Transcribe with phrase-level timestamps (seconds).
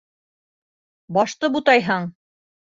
[1.19, 2.11] Башты бутайһың!